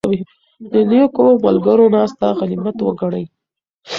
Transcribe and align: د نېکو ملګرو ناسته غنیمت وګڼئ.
د 0.71 0.73
نېکو 0.89 1.25
ملګرو 1.45 1.85
ناسته 1.95 2.27
غنیمت 2.39 2.77
وګڼئ. 2.81 3.25